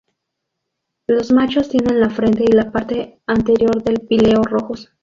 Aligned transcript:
Los 1.05 1.31
machos 1.31 1.69
tienen 1.69 1.99
la 1.99 2.09
frente 2.09 2.43
y 2.43 2.51
la 2.51 2.71
parte 2.71 3.21
anterior 3.27 3.83
del 3.83 4.01
píleo 4.01 4.41
rojos. 4.41 4.91